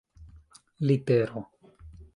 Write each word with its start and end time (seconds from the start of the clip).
litero 0.89 1.33